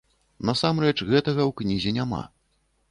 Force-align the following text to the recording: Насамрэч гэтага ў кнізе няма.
Насамрэч 0.49 0.95
гэтага 1.11 1.41
ў 1.49 1.55
кнізе 1.63 1.97
няма. 2.01 2.25